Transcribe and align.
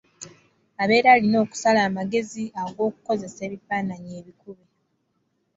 Abeera 0.81 1.09
alina 1.15 1.37
okusala 1.45 1.79
amagezi 1.89 2.43
ag’okukozesa 2.61 3.39
ebifaananyi 3.47 4.11
ebikube. 4.19 4.65